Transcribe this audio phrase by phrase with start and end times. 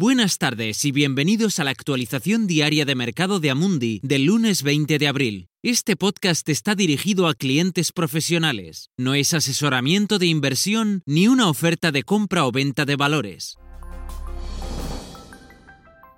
[0.00, 4.96] Buenas tardes y bienvenidos a la actualización diaria de mercado de Amundi del lunes 20
[4.96, 5.48] de abril.
[5.60, 8.90] Este podcast está dirigido a clientes profesionales.
[8.96, 13.56] No es asesoramiento de inversión ni una oferta de compra o venta de valores.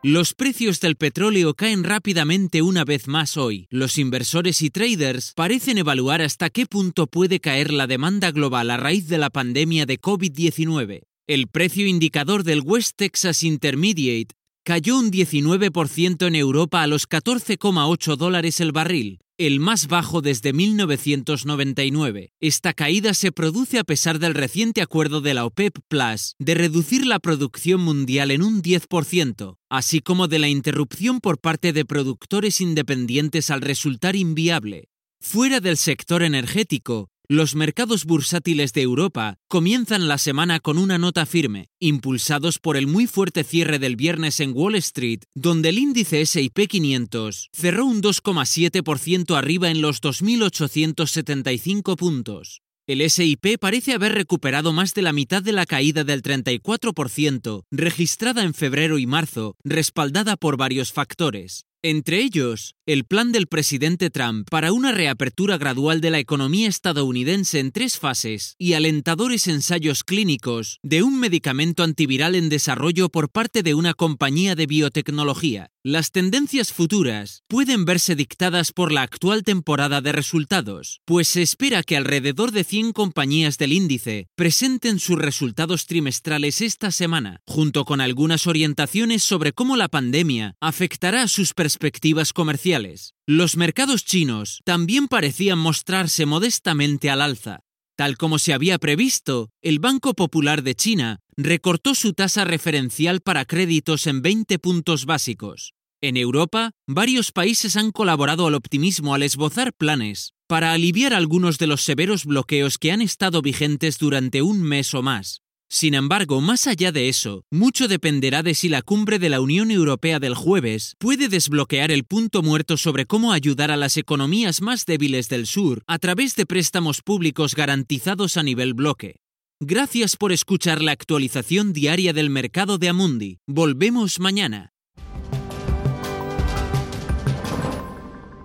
[0.03, 3.67] Los precios del petróleo caen rápidamente una vez más hoy.
[3.71, 8.77] Los inversores y traders parecen evaluar hasta qué punto puede caer la demanda global a
[8.77, 11.10] raíz de la pandemia de COVID-19.
[11.31, 14.35] El precio indicador del West Texas Intermediate
[14.65, 20.53] cayó un 19% en Europa a los 14,8 dólares el barril, el más bajo desde
[20.53, 22.33] 1999.
[22.41, 27.06] Esta caída se produce a pesar del reciente acuerdo de la OPEP Plus de reducir
[27.06, 32.61] la producción mundial en un 10%, así como de la interrupción por parte de productores
[32.61, 34.89] independientes al resultar inviable.
[35.20, 41.27] Fuera del sector energético, los mercados bursátiles de Europa comienzan la semana con una nota
[41.27, 46.23] firme, impulsados por el muy fuerte cierre del viernes en Wall Street, donde el índice
[46.27, 52.62] SP 500 cerró un 2,7% arriba en los 2.875 puntos.
[52.89, 58.42] El SIP parece haber recuperado más de la mitad de la caída del 34% registrada
[58.42, 61.64] en febrero y marzo, respaldada por varios factores.
[61.83, 67.59] Entre ellos, el plan del presidente Trump para una reapertura gradual de la economía estadounidense
[67.59, 73.62] en tres fases y alentadores ensayos clínicos de un medicamento antiviral en desarrollo por parte
[73.62, 75.70] de una compañía de biotecnología.
[75.83, 81.83] Las tendencias futuras pueden verse dictadas por la actual temporada de resultados, pues se espera
[81.83, 88.03] que alrededor de 100 compañías del índice presenten sus resultados trimestrales esta semana, junto con
[88.03, 93.15] algunas orientaciones sobre cómo la pandemia afectará a sus perspectivas comerciales.
[93.27, 97.61] Los mercados chinos también parecían mostrarse modestamente al alza.
[97.97, 103.45] Tal como se había previsto, el Banco Popular de China recortó su tasa referencial para
[103.45, 105.75] créditos en 20 puntos básicos.
[106.01, 111.67] En Europa, varios países han colaborado al optimismo al esbozar planes para aliviar algunos de
[111.67, 115.42] los severos bloqueos que han estado vigentes durante un mes o más.
[115.73, 119.70] Sin embargo, más allá de eso, mucho dependerá de si la cumbre de la Unión
[119.70, 124.85] Europea del jueves puede desbloquear el punto muerto sobre cómo ayudar a las economías más
[124.85, 129.20] débiles del sur a través de préstamos públicos garantizados a nivel bloque.
[129.61, 133.38] Gracias por escuchar la actualización diaria del mercado de Amundi.
[133.47, 134.73] Volvemos mañana.